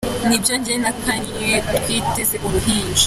"Ni 0.27 0.37
byo 0.41 0.55
jye 0.63 0.75
na 0.83 0.91
Kanye 1.03 1.49
twiteze 1.81 2.35
uruhinja. 2.45 2.99